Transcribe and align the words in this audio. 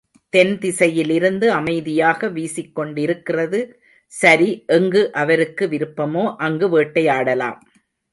தென் 0.29 0.57
திசையிலிருந்து 0.57 1.51
அமைதியாக 1.51 2.29
வீசிக்கொண்டிருக்கிறது. 2.29 3.59
சரி, 4.07 4.63
எங்கு 4.67 5.11
அவருக்கு 5.13 5.67
விருப்பமோ, 5.67 6.35
அங்கு 6.37 6.69
வேட்டையாடலாம். 6.69 7.59